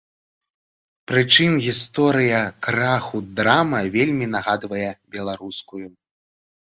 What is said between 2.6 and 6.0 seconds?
краху драма вельмі нагадвае беларускую.